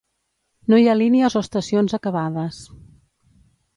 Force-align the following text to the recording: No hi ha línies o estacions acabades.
No 0.73 0.77
hi 0.83 0.87
ha 0.87 0.95
línies 1.01 1.37
o 1.39 1.43
estacions 1.47 1.97
acabades. 1.99 2.63